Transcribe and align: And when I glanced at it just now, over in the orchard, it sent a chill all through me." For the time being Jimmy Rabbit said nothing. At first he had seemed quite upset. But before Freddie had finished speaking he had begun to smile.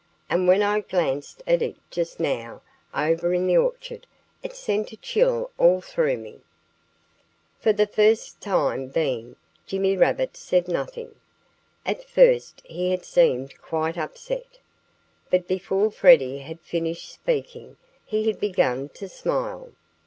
And 0.31 0.47
when 0.47 0.63
I 0.63 0.79
glanced 0.79 1.43
at 1.45 1.61
it 1.61 1.75
just 1.91 2.19
now, 2.19 2.63
over 2.91 3.35
in 3.35 3.45
the 3.45 3.57
orchard, 3.57 4.07
it 4.41 4.55
sent 4.55 4.91
a 4.91 4.97
chill 4.97 5.51
all 5.59 5.79
through 5.79 6.17
me." 6.17 6.39
For 7.59 7.71
the 7.71 7.85
time 8.39 8.87
being 8.87 9.35
Jimmy 9.67 9.95
Rabbit 9.95 10.35
said 10.35 10.67
nothing. 10.67 11.13
At 11.85 12.03
first 12.03 12.63
he 12.65 12.89
had 12.89 13.05
seemed 13.05 13.61
quite 13.61 13.95
upset. 13.95 14.57
But 15.29 15.47
before 15.47 15.91
Freddie 15.91 16.39
had 16.39 16.61
finished 16.61 17.11
speaking 17.11 17.77
he 18.03 18.25
had 18.25 18.39
begun 18.39 18.89
to 18.95 19.07
smile. 19.07 19.71